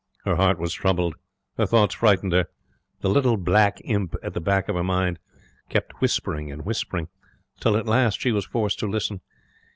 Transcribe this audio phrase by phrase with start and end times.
[0.25, 1.13] Her heart was troubled.
[1.57, 2.47] Her thoughts frightened her.
[3.01, 5.19] The little black imp at the back of her mind
[5.69, 7.07] kept whispering and whispering,
[7.59, 9.21] till at last she was forced to listen.